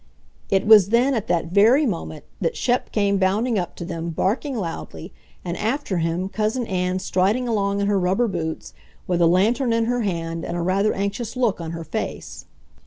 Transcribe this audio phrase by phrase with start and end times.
[0.49, 4.55] It was then, at that very moment, that Shep came bounding up to them, barking
[4.57, 5.13] loudly,
[5.45, 8.73] and after him Cousin Ann striding along in her rubber boots,
[9.05, 12.45] with a lantern in her hand and a rather anxious look on her face.